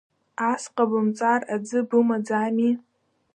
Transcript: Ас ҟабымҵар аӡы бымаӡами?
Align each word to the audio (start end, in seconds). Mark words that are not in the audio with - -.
Ас 0.51 0.63
ҟабымҵар 0.75 1.41
аӡы 1.53 1.79
бымаӡами? 1.89 2.69